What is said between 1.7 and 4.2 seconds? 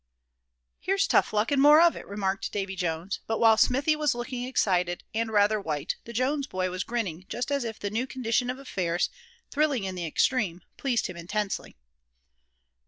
of it!" remarked Davy Jones; but while Smithy was